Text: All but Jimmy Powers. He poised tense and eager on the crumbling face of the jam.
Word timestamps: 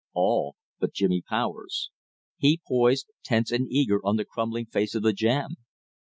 All 0.15 0.55
but 0.79 0.93
Jimmy 0.95 1.21
Powers. 1.21 1.91
He 2.39 2.59
poised 2.67 3.11
tense 3.23 3.51
and 3.51 3.67
eager 3.69 4.03
on 4.03 4.15
the 4.15 4.25
crumbling 4.25 4.65
face 4.65 4.95
of 4.95 5.03
the 5.03 5.13
jam. 5.13 5.57